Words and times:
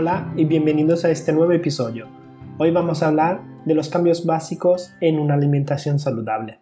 Hola 0.00 0.32
y 0.36 0.44
bienvenidos 0.44 1.04
a 1.04 1.10
este 1.10 1.32
nuevo 1.32 1.50
episodio. 1.50 2.06
Hoy 2.56 2.70
vamos 2.70 3.02
a 3.02 3.08
hablar 3.08 3.42
de 3.64 3.74
los 3.74 3.88
cambios 3.88 4.24
básicos 4.24 4.92
en 5.00 5.18
una 5.18 5.34
alimentación 5.34 5.98
saludable. 5.98 6.60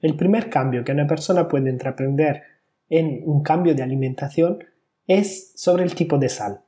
El 0.00 0.14
primer 0.14 0.50
cambio 0.50 0.84
que 0.84 0.92
una 0.92 1.06
persona 1.06 1.48
puede 1.48 1.70
entreprender 1.70 2.42
en 2.90 3.22
un 3.24 3.42
cambio 3.42 3.74
de 3.74 3.82
alimentación 3.82 4.62
es 5.06 5.54
sobre 5.56 5.84
el 5.84 5.94
tipo 5.94 6.18
de 6.18 6.28
sal. 6.28 6.60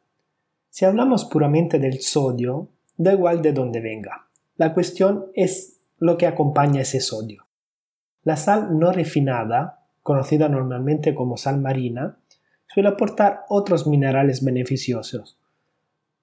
Si 0.70 0.86
hablamos 0.86 1.26
puramente 1.26 1.78
del 1.78 2.00
sodio, 2.00 2.70
da 2.96 3.12
igual 3.12 3.42
de 3.42 3.52
dónde 3.52 3.82
venga. 3.82 4.28
La 4.56 4.72
cuestión 4.72 5.26
es 5.34 5.82
lo 5.98 6.16
que 6.16 6.26
acompaña 6.26 6.80
ese 6.80 7.00
sodio. 7.00 7.48
La 8.22 8.38
sal 8.38 8.78
no 8.78 8.92
refinada, 8.92 9.82
conocida 10.02 10.48
normalmente 10.48 11.14
como 11.14 11.36
sal 11.36 11.60
marina, 11.60 12.16
suele 12.72 12.88
aportar 12.88 13.44
otros 13.48 13.86
minerales 13.86 14.42
beneficiosos, 14.42 15.38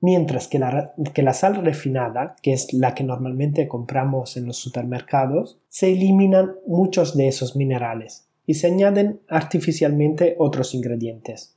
mientras 0.01 0.47
que 0.47 0.57
la, 0.59 1.33
sal 1.33 1.63
refinada, 1.63 2.35
que 2.41 2.53
es 2.53 2.73
la 2.73 2.95
que 2.95 3.03
normalmente 3.03 3.67
compramos 3.67 4.37
en 4.37 4.47
los 4.47 4.57
supermercados, 4.57 5.59
se 5.67 5.91
eliminan 5.91 6.55
muchos 6.65 7.15
de 7.15 7.27
esos 7.27 7.55
minerales 7.55 8.27
y 8.45 8.55
se 8.55 8.67
añaden 8.67 9.21
artificialmente 9.27 10.35
otros 10.39 10.73
ingredientes. 10.73 11.55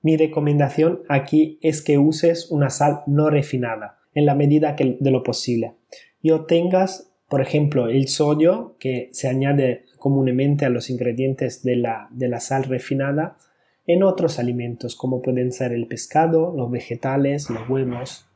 Mi 0.00 0.16
recomendación 0.16 1.02
aquí 1.08 1.58
es 1.62 1.82
que 1.82 1.98
uses 1.98 2.50
una 2.50 2.70
sal 2.70 3.02
no 3.06 3.30
refinada, 3.30 3.98
en 4.12 4.26
la 4.26 4.34
medida 4.36 4.76
de 4.78 5.10
lo 5.10 5.24
posible, 5.24 5.74
y 6.22 6.30
obtengas, 6.30 7.10
por 7.28 7.40
ejemplo, 7.40 7.88
el 7.88 8.06
sodio, 8.06 8.76
que 8.78 9.08
se 9.12 9.28
añade 9.28 9.86
comúnmente 10.04 10.66
a 10.66 10.68
los 10.68 10.90
ingredientes 10.90 11.62
de 11.62 11.76
la, 11.76 12.08
de 12.10 12.28
la 12.28 12.38
sal 12.38 12.64
refinada, 12.64 13.38
en 13.86 14.02
otros 14.02 14.38
alimentos 14.38 14.96
como 14.96 15.22
pueden 15.22 15.50
ser 15.50 15.72
el 15.72 15.86
pescado, 15.86 16.52
los 16.54 16.70
vegetales, 16.70 17.48
los 17.48 17.66
huevos. 17.70 18.26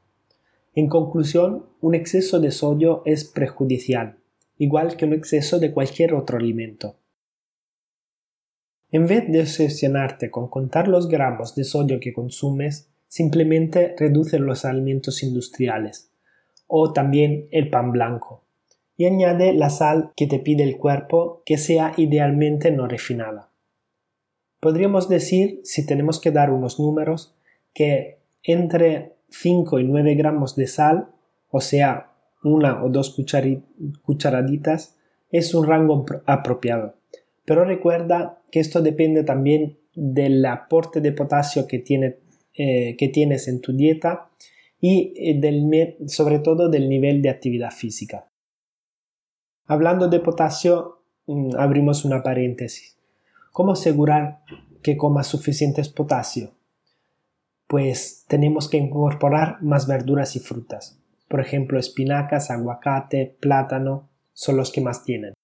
En 0.74 0.88
conclusión, 0.88 1.66
un 1.82 1.94
exceso 1.94 2.40
de 2.40 2.52
sodio 2.52 3.02
es 3.04 3.24
perjudicial, 3.26 4.16
igual 4.56 4.96
que 4.96 5.04
un 5.04 5.12
exceso 5.12 5.58
de 5.58 5.70
cualquier 5.74 6.14
otro 6.14 6.38
alimento. 6.38 6.96
En 8.90 9.06
vez 9.06 9.30
de 9.30 9.42
obsesionarte 9.42 10.30
con 10.30 10.48
contar 10.48 10.88
los 10.88 11.06
gramos 11.06 11.54
de 11.54 11.64
sodio 11.64 12.00
que 12.00 12.14
consumes, 12.14 12.88
simplemente 13.08 13.94
reduce 13.98 14.38
los 14.38 14.64
alimentos 14.64 15.22
industriales 15.22 16.10
o 16.66 16.94
también 16.94 17.46
el 17.50 17.68
pan 17.68 17.92
blanco 17.92 18.47
y 18.98 19.06
añade 19.06 19.54
la 19.54 19.70
sal 19.70 20.10
que 20.16 20.26
te 20.26 20.40
pide 20.40 20.64
el 20.64 20.76
cuerpo 20.76 21.42
que 21.46 21.56
sea 21.56 21.94
idealmente 21.96 22.72
no 22.72 22.88
refinada. 22.88 23.48
Podríamos 24.60 25.08
decir, 25.08 25.60
si 25.62 25.86
tenemos 25.86 26.20
que 26.20 26.32
dar 26.32 26.50
unos 26.50 26.80
números, 26.80 27.36
que 27.72 28.18
entre 28.42 29.14
5 29.30 29.78
y 29.78 29.84
9 29.84 30.16
gramos 30.16 30.56
de 30.56 30.66
sal, 30.66 31.10
o 31.48 31.60
sea, 31.60 32.10
una 32.42 32.82
o 32.84 32.88
dos 32.88 33.16
cucharaditas, 34.02 34.96
es 35.30 35.54
un 35.54 35.66
rango 35.66 36.04
apropiado. 36.26 36.96
Pero 37.44 37.64
recuerda 37.64 38.42
que 38.50 38.58
esto 38.58 38.82
depende 38.82 39.22
también 39.22 39.78
del 39.94 40.44
aporte 40.44 41.00
de 41.00 41.12
potasio 41.12 41.68
que, 41.68 41.84
eh, 42.54 42.96
que 42.96 43.08
tienes 43.08 43.46
en 43.46 43.60
tu 43.60 43.72
dieta 43.72 44.28
y 44.80 45.12
eh, 45.16 45.96
sobre 46.06 46.40
todo 46.40 46.68
del 46.68 46.88
nivel 46.88 47.22
de 47.22 47.30
actividad 47.30 47.70
física. 47.70 48.28
Hablando 49.70 50.08
de 50.08 50.18
potasio, 50.20 51.02
mm, 51.26 51.56
abrimos 51.58 52.06
una 52.06 52.22
paréntesis. 52.22 52.96
¿Cómo 53.52 53.72
asegurar 53.72 54.40
que 54.82 54.96
comas 54.96 55.26
suficientes 55.26 55.90
potasio? 55.90 56.52
Pues 57.66 58.24
tenemos 58.28 58.70
que 58.70 58.78
incorporar 58.78 59.62
más 59.62 59.86
verduras 59.86 60.36
y 60.36 60.40
frutas. 60.40 60.98
Por 61.28 61.40
ejemplo, 61.40 61.78
espinacas, 61.78 62.50
aguacate, 62.50 63.36
plátano 63.40 64.08
son 64.32 64.56
los 64.56 64.72
que 64.72 64.80
más 64.80 65.04
tienen. 65.04 65.34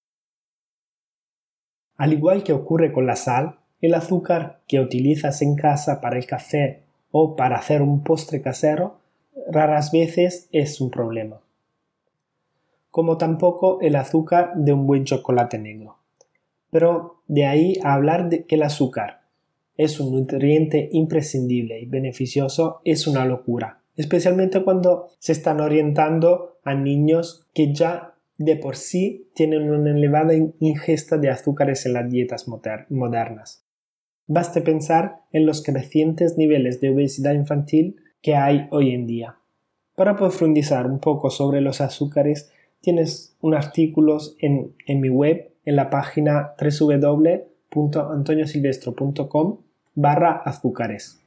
Al 1.98 2.14
igual 2.14 2.44
que 2.44 2.54
ocurre 2.54 2.92
con 2.92 3.06
la 3.06 3.16
sal, 3.16 3.58
el 3.82 3.92
azúcar 3.92 4.62
que 4.66 4.80
utilizas 4.80 5.42
en 5.42 5.54
casa 5.54 6.00
para 6.00 6.16
el 6.16 6.24
café 6.24 6.84
o 7.10 7.36
para 7.36 7.58
hacer 7.58 7.82
un 7.82 8.02
postre 8.02 8.40
casero 8.40 9.00
raras 9.50 9.92
veces 9.92 10.48
es 10.50 10.80
un 10.80 10.90
problema. 10.90 11.43
Como 12.94 13.18
tampoco 13.18 13.80
el 13.80 13.96
azúcar 13.96 14.52
de 14.54 14.72
un 14.72 14.86
buen 14.86 15.02
chocolate 15.02 15.58
negro. 15.58 15.98
Pero 16.70 17.24
de 17.26 17.44
ahí 17.44 17.76
a 17.82 17.94
hablar 17.94 18.28
de 18.28 18.44
que 18.44 18.54
el 18.54 18.62
azúcar 18.62 19.22
es 19.76 19.98
un 19.98 20.12
nutriente 20.12 20.90
imprescindible 20.92 21.80
y 21.80 21.86
beneficioso 21.86 22.82
es 22.84 23.08
una 23.08 23.24
locura, 23.24 23.82
especialmente 23.96 24.62
cuando 24.62 25.08
se 25.18 25.32
están 25.32 25.60
orientando 25.60 26.58
a 26.62 26.74
niños 26.74 27.48
que 27.52 27.74
ya 27.74 28.14
de 28.38 28.54
por 28.54 28.76
sí 28.76 29.28
tienen 29.34 29.72
una 29.72 29.90
elevada 29.90 30.34
ingesta 30.60 31.18
de 31.18 31.30
azúcares 31.30 31.86
en 31.86 31.94
las 31.94 32.08
dietas 32.08 32.46
modernas. 32.46 33.66
Baste 34.28 34.60
pensar 34.60 35.22
en 35.32 35.46
los 35.46 35.64
crecientes 35.64 36.38
niveles 36.38 36.80
de 36.80 36.90
obesidad 36.90 37.34
infantil 37.34 37.96
que 38.22 38.36
hay 38.36 38.68
hoy 38.70 38.92
en 38.92 39.08
día. 39.08 39.38
Para 39.96 40.14
profundizar 40.14 40.86
un 40.86 41.00
poco 41.00 41.30
sobre 41.30 41.60
los 41.60 41.80
azúcares, 41.80 42.52
tienes 42.84 43.36
un 43.40 43.54
artículo 43.54 44.18
en, 44.38 44.76
en 44.86 45.00
mi 45.00 45.08
web 45.08 45.50
en 45.64 45.74
la 45.76 45.88
página 45.88 46.52
www.antoniosilvestro.com 46.60 49.60
barra 49.94 50.42
azúcares. 50.44 51.24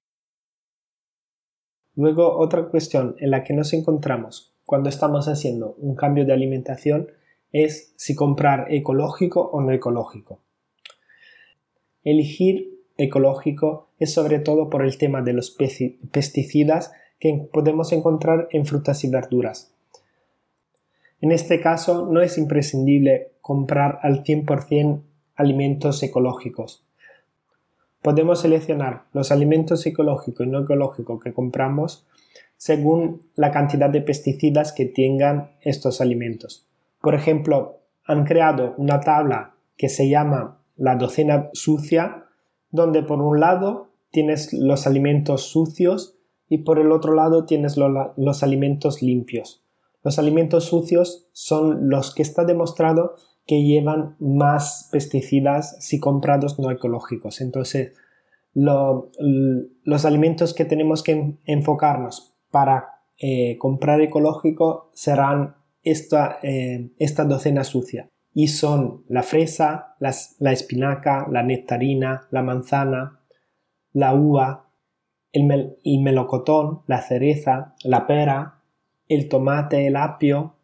Luego, 1.96 2.38
otra 2.38 2.68
cuestión 2.68 3.16
en 3.18 3.32
la 3.32 3.44
que 3.44 3.56
nos 3.56 3.74
encontramos 3.74 4.54
cuando 4.66 4.90
estamos 4.90 5.28
haciendo 5.28 5.74
un 5.80 5.96
cambio 5.96 6.26
de 6.26 6.34
alimentación 6.34 7.08
es 7.52 7.92
si 7.96 8.14
comprar 8.14 8.72
ecológico 8.72 9.42
o 9.42 9.60
no 9.62 9.72
ecológico. 9.72 10.44
Elegir 12.04 12.84
ecológico 12.98 13.90
es 13.98 14.14
sobre 14.14 14.38
todo 14.40 14.70
por 14.70 14.86
el 14.86 15.00
tema 15.00 15.24
de 15.24 15.34
los 15.34 15.58
pesticidas 16.12 16.92
que 17.20 17.50
podemos 17.52 17.92
encontrar 17.94 18.48
en 18.52 18.68
frutas 18.68 19.04
y 19.04 19.10
verduras. 19.10 19.74
En 21.20 21.32
este 21.32 21.60
caso 21.60 22.08
no 22.12 22.22
es 22.22 22.38
imprescindible 22.38 23.32
comprar 23.42 24.00
al 24.04 24.24
100% 24.24 25.02
alimentos 25.36 26.04
ecológicos. 26.04 26.84
Podemos 28.02 28.42
seleccionar 28.42 29.06
los 29.14 29.32
alimentos 29.32 29.86
ecológicos 29.86 30.46
y 30.46 30.50
no 30.50 30.60
ecológicos 30.60 31.22
que 31.22 31.34
compramos 31.34 32.06
según 32.58 33.22
la 33.36 33.52
cantidad 33.52 33.90
de 33.90 34.02
pesticidas 34.02 34.74
que 34.74 34.86
tengan 34.86 35.52
estos 35.62 36.02
alimentos. 36.02 36.68
Por 37.02 37.16
ejemplo, 37.16 37.80
han 38.06 38.26
creado 38.26 38.74
una 38.78 39.00
tabla 39.00 39.56
que 39.78 39.90
se 39.90 40.10
llama 40.10 40.60
la 40.76 40.96
docena 40.96 41.50
sucia, 41.54 42.26
donde 42.72 43.04
por 43.04 43.22
un 43.22 43.40
lado 43.40 43.90
tienes 44.12 44.54
los 44.54 44.88
alimentos 44.88 45.44
sucios 45.44 46.16
y 46.50 46.60
por 46.60 46.80
el 46.80 46.92
otro 46.92 47.14
lado 47.14 47.46
tienes 47.46 47.78
los 47.78 48.44
alimentos 48.44 49.02
limpios. 49.02 49.64
Los 50.08 50.20
alimentos 50.20 50.64
sucios 50.64 51.28
son 51.34 51.90
los 51.90 52.16
que 52.16 52.22
está 52.22 52.46
demostrado 52.46 53.16
que 53.46 53.64
llevan 53.64 54.16
más 54.22 54.88
pesticidas 54.90 55.76
si 55.82 56.00
comprados 56.00 56.60
no 56.60 56.72
ecológicos. 56.72 57.42
Entonces, 57.42 57.92
los 58.54 60.06
alimentos 60.06 60.54
que 60.54 60.64
tenemos 60.64 61.04
que 61.04 61.36
enfocarnos 61.44 62.38
para 62.52 62.88
eh, 63.18 63.58
comprar 63.58 64.00
ecológico 64.00 64.92
serán 64.94 65.58
esta, 65.84 66.40
eh, 66.42 66.90
esta 67.00 67.26
docena 67.26 67.66
sucia 67.66 68.10
y 68.34 68.48
son 68.48 69.04
la 69.10 69.24
fresa, 69.24 69.98
la 70.00 70.54
espinaca, 70.54 71.28
la 71.30 71.44
nectarina, 71.44 72.30
la 72.32 72.44
manzana, 72.44 73.20
la 73.92 74.14
uva, 74.14 74.70
el, 75.34 75.76
el, 75.84 76.00
melocotón, 76.00 76.84
la 76.88 77.02
cereza, 77.02 77.76
la 77.84 78.08
pera, 78.08 78.57
el 79.10 79.30
tomate, 79.30 79.88
el 79.88 79.96
apio, 79.96 80.56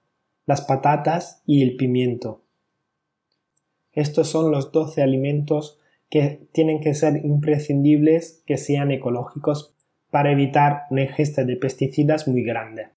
las 0.46 0.62
patatas 0.62 1.42
y 1.46 1.64
el 1.64 1.76
pimiento. 1.76 2.42
Estos 3.92 4.28
son 4.28 4.52
los 4.52 4.72
12 4.72 5.02
alimentos 5.02 5.80
que 6.10 6.48
tienen 6.52 6.82
que 6.82 6.94
ser 6.94 7.26
imprescindibles 7.26 8.44
que 8.46 8.58
sean 8.58 8.92
ecológicos 8.92 9.76
para 10.10 10.32
evitar 10.32 10.84
una 10.90 11.04
ingesta 11.04 11.44
de 11.44 11.56
pesticidas 11.56 12.28
muy 12.28 12.44
grande. 12.44 12.90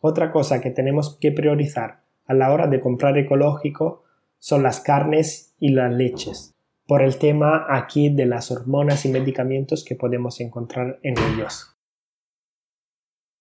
Otra 0.00 0.30
cosa 0.30 0.60
que 0.60 0.70
tenemos 0.70 1.18
que 1.20 1.32
priorizar 1.32 2.02
a 2.26 2.34
la 2.34 2.52
hora 2.52 2.66
de 2.66 2.80
comprar 2.80 3.18
ecológico 3.18 4.04
son 4.38 4.62
las 4.62 4.80
carnes 4.80 5.54
y 5.58 5.70
las 5.70 5.92
leches, 5.92 6.54
por 6.86 7.02
el 7.02 7.18
tema 7.18 7.66
aquí 7.68 8.08
de 8.08 8.26
las 8.26 8.50
hormonas 8.50 9.04
y 9.04 9.08
medicamentos 9.08 9.84
que 9.84 9.96
podemos 9.96 10.40
encontrar 10.40 11.00
en 11.02 11.14
ellos. 11.18 11.77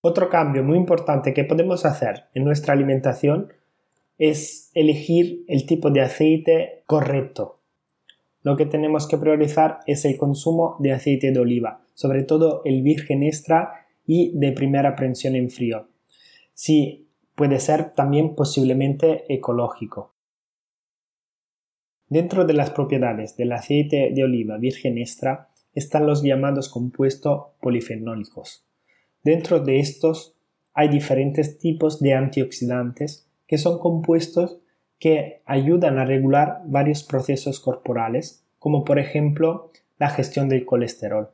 Otro 0.02 0.30
cambio 0.30 0.64
muy 0.64 0.78
importante 0.78 1.34
que 1.34 1.44
podemos 1.44 1.86
hacer 1.86 2.26
en 2.34 2.44
nuestra 2.44 2.74
alimentación 2.74 3.52
es 4.18 4.72
elegir 4.74 5.44
el 5.48 5.66
tipo 5.66 5.90
de 5.90 6.02
aceite 6.02 6.84
correcto. 6.86 7.56
lo 8.44 8.56
que 8.56 8.66
tenemos 8.66 9.08
que 9.08 9.18
priorizar 9.18 9.80
es 9.88 10.06
el 10.06 10.16
consumo 10.16 10.78
de 10.80 10.94
aceite 10.94 11.34
de 11.34 11.40
oliva, 11.40 11.82
sobre 11.94 12.24
todo 12.24 12.62
el 12.64 12.82
virgen 12.82 13.24
extra 13.24 13.88
y 14.06 14.32
de 14.38 14.54
primera 14.54 14.96
prensión 14.96 15.36
en 15.36 15.50
frío. 15.50 15.90
Si 16.54 17.10
puede 17.36 17.60
ser 17.60 17.92
también 17.94 18.36
posiblemente 18.36 19.26
ecológico. 19.34 20.14
Dentro 22.08 22.46
de 22.46 22.54
las 22.54 22.70
propiedades 22.70 23.36
del 23.36 23.52
aceite 23.52 24.12
de 24.16 24.24
oliva 24.24 24.58
virgen 24.58 24.98
extra 24.98 25.50
están 25.74 26.08
los 26.08 26.24
llamados 26.24 26.70
compuestos 26.70 27.48
polifenólicos. 27.60 28.67
Dentro 29.28 29.60
de 29.60 29.82
estos 29.82 30.38
hay 30.74 30.88
diferentes 30.88 31.60
tipos 31.60 32.00
de 32.00 32.14
antioxidantes 32.14 33.28
que 33.46 33.58
son 33.58 33.78
compuestos 33.78 34.62
que 35.00 35.42
ayudan 35.46 36.00
a 36.00 36.06
regular 36.06 36.62
varios 36.66 37.04
procesos 37.04 37.60
corporales, 37.60 38.46
como 38.58 38.86
por 38.86 39.00
ejemplo 39.00 39.70
la 39.98 40.08
gestión 40.12 40.48
del 40.48 40.66
colesterol. 40.66 41.32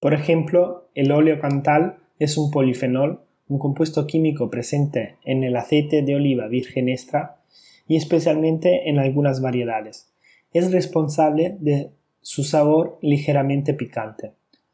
Por 0.00 0.14
ejemplo, 0.14 0.88
el 0.94 1.12
óleo 1.12 1.38
cantal 1.38 1.98
es 2.18 2.38
un 2.38 2.50
polifenol, 2.50 3.20
un 3.46 3.58
compuesto 3.58 4.06
químico 4.06 4.48
presente 4.48 5.18
en 5.22 5.44
el 5.44 5.56
aceite 5.56 6.00
de 6.00 6.14
oliva 6.14 6.48
virgen 6.48 6.88
extra 6.88 7.42
y 7.86 7.96
especialmente 7.96 8.88
en 8.88 8.98
algunas 8.98 9.42
variedades. 9.42 10.14
Es 10.54 10.72
responsable 10.72 11.58
de 11.60 11.90
su 12.22 12.42
sabor 12.42 12.98
ligeramente 13.02 13.74
picante. 13.74 14.32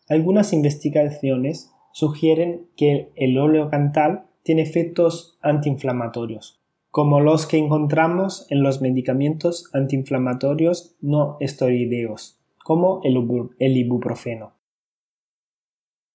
Algunas 0.08 0.52
investigaciones 0.52 1.72
sugieren 1.92 2.68
que 2.76 3.10
el 3.16 3.38
óleo 3.38 3.68
cantal 3.70 4.26
tiene 4.42 4.62
efectos 4.62 5.38
antiinflamatorios, 5.42 6.60
como 6.90 7.20
los 7.20 7.46
que 7.46 7.58
encontramos 7.58 8.46
en 8.50 8.62
los 8.62 8.80
medicamentos 8.80 9.70
antiinflamatorios 9.72 10.96
no 11.00 11.36
esteroideos, 11.40 12.40
como 12.64 13.00
el 13.04 13.76
ibuprofeno. 13.76 14.54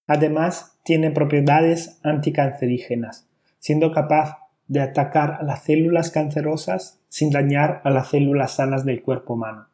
Además, 0.07 0.79
tiene 0.83 1.11
propiedades 1.11 1.99
anticancerígenas, 2.03 3.27
siendo 3.59 3.91
capaz 3.91 4.37
de 4.67 4.81
atacar 4.81 5.37
a 5.39 5.43
las 5.43 5.63
células 5.63 6.11
cancerosas 6.11 7.01
sin 7.09 7.31
dañar 7.31 7.81
a 7.83 7.89
las 7.89 8.09
células 8.09 8.55
sanas 8.55 8.85
del 8.85 9.01
cuerpo 9.01 9.33
humano 9.33 9.67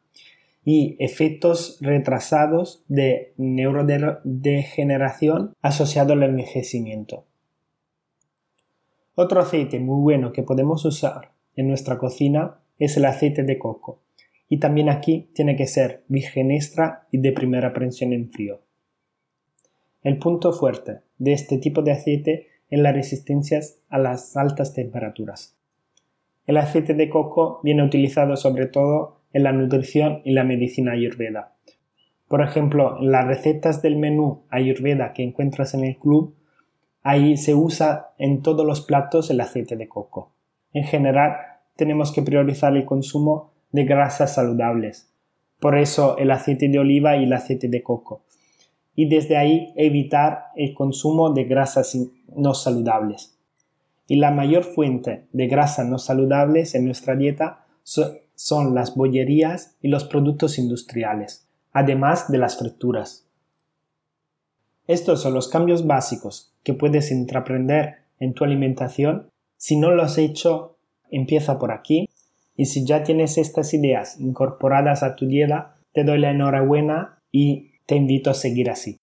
y 0.64 0.96
efectos 1.00 1.78
retrasados 1.80 2.84
de 2.88 3.34
neurodegeneración 3.36 5.54
asociado 5.60 6.12
al 6.12 6.22
envejecimiento. 6.22 7.24
Otro 9.14 9.40
aceite 9.40 9.80
muy 9.80 10.00
bueno 10.00 10.32
que 10.32 10.42
podemos 10.42 10.84
usar 10.84 11.32
en 11.56 11.68
nuestra 11.68 11.98
cocina 11.98 12.60
es 12.78 12.96
el 12.96 13.04
aceite 13.04 13.42
de 13.42 13.58
coco 13.58 14.00
y 14.48 14.58
también 14.58 14.88
aquí 14.88 15.30
tiene 15.34 15.56
que 15.56 15.66
ser 15.66 16.04
virgen 16.08 16.50
extra 16.50 17.06
y 17.10 17.18
de 17.18 17.32
primera 17.32 17.72
prensión 17.72 18.12
en 18.12 18.30
frío. 18.30 18.60
El 20.02 20.18
punto 20.18 20.52
fuerte 20.52 21.00
de 21.18 21.32
este 21.32 21.58
tipo 21.58 21.82
de 21.82 21.92
aceite 21.92 22.48
es 22.68 22.80
la 22.80 22.92
resistencia 22.92 23.60
a 23.88 23.98
las 23.98 24.36
altas 24.36 24.74
temperaturas. 24.74 25.56
El 26.46 26.56
aceite 26.56 26.94
de 26.94 27.08
coco 27.08 27.60
viene 27.62 27.84
utilizado 27.84 28.36
sobre 28.36 28.66
todo 28.66 29.21
en 29.32 29.42
la 29.42 29.52
nutrición 29.52 30.20
y 30.24 30.32
la 30.32 30.44
medicina 30.44 30.92
ayurveda. 30.92 31.54
Por 32.28 32.42
ejemplo, 32.42 32.98
en 33.00 33.12
las 33.12 33.26
recetas 33.26 33.82
del 33.82 33.96
menú 33.96 34.44
ayurveda 34.50 35.12
que 35.12 35.22
encuentras 35.22 35.74
en 35.74 35.84
el 35.84 35.96
club 35.96 36.34
Ahí 37.04 37.36
se 37.36 37.54
usa 37.54 38.12
en 38.18 38.42
todos 38.42 38.64
los 38.64 38.80
platos 38.82 39.28
el 39.30 39.40
aceite 39.40 39.76
de 39.76 39.88
coco. 39.88 40.32
En 40.72 40.84
general, 40.84 41.34
tenemos 41.74 42.12
que 42.12 42.22
priorizar 42.22 42.76
el 42.76 42.84
consumo 42.84 43.52
de 43.72 43.84
grasas 43.84 44.34
saludables. 44.34 45.10
Por 45.58 45.76
eso 45.76 46.16
el 46.18 46.30
aceite 46.30 46.68
de 46.68 46.78
oliva 46.78 47.16
y 47.16 47.24
el 47.24 47.32
aceite 47.32 47.68
de 47.68 47.82
coco. 47.82 48.22
Y 48.94 49.08
desde 49.08 49.36
ahí 49.36 49.72
evitar 49.76 50.46
el 50.54 50.74
consumo 50.74 51.30
de 51.30 51.44
grasas 51.44 51.96
no 52.36 52.54
saludables. 52.54 53.36
Y 54.06 54.16
la 54.16 54.30
mayor 54.30 54.62
fuente 54.62 55.26
de 55.32 55.46
grasas 55.48 55.86
no 55.86 55.98
saludables 55.98 56.74
en 56.74 56.84
nuestra 56.84 57.16
dieta 57.16 57.66
son 58.34 58.74
las 58.74 58.94
bollerías 58.94 59.76
y 59.80 59.88
los 59.88 60.04
productos 60.04 60.58
industriales, 60.58 61.48
además 61.72 62.30
de 62.30 62.38
las 62.38 62.58
frituras. 62.58 63.26
Estos 64.86 65.22
son 65.22 65.34
los 65.34 65.48
cambios 65.48 65.86
básicos 65.86 66.52
que 66.64 66.74
puedes 66.74 67.10
intraprender 67.10 67.98
en 68.18 68.34
tu 68.34 68.44
alimentación. 68.44 69.30
Si 69.56 69.76
no 69.76 69.90
lo 69.90 70.02
has 70.02 70.18
hecho, 70.18 70.76
empieza 71.10 71.58
por 71.58 71.72
aquí. 71.72 72.08
Y 72.56 72.66
si 72.66 72.84
ya 72.84 73.02
tienes 73.02 73.38
estas 73.38 73.72
ideas 73.74 74.20
incorporadas 74.20 75.02
a 75.02 75.16
tu 75.16 75.26
dieta, 75.26 75.76
te 75.92 76.04
doy 76.04 76.18
la 76.18 76.30
enhorabuena 76.30 77.22
y 77.30 77.78
te 77.86 77.96
invito 77.96 78.30
a 78.30 78.34
seguir 78.34 78.70
así. 78.70 78.98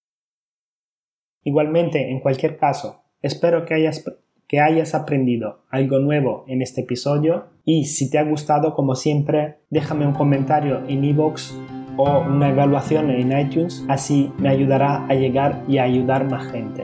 Igualmente, 1.43 2.11
en 2.11 2.19
cualquier 2.19 2.57
caso, 2.57 3.03
espero 3.21 3.65
que 3.65 3.73
hayas, 3.73 4.03
que 4.49 4.59
hayas 4.59 4.95
aprendido 4.95 5.59
algo 5.69 5.99
nuevo 5.99 6.43
en 6.47 6.63
este 6.63 6.81
episodio 6.81 7.45
y 7.63 7.85
si 7.85 8.09
te 8.09 8.17
ha 8.17 8.23
gustado, 8.23 8.73
como 8.73 8.95
siempre, 8.95 9.59
déjame 9.69 10.07
un 10.07 10.13
comentario 10.13 10.81
en 10.87 11.03
iVoox 11.03 11.53
o 11.97 12.21
una 12.21 12.49
evaluación 12.49 13.11
en 13.11 13.39
iTunes, 13.39 13.85
así 13.87 14.31
me 14.39 14.49
ayudará 14.49 15.05
a 15.05 15.13
llegar 15.13 15.63
y 15.67 15.77
a 15.77 15.83
ayudar 15.83 16.29
más 16.29 16.51
gente. 16.51 16.83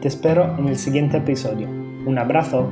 Te 0.00 0.08
espero 0.08 0.56
en 0.58 0.68
el 0.68 0.76
siguiente 0.76 1.18
episodio. 1.18 1.68
Un 2.06 2.16
abrazo. 2.18 2.70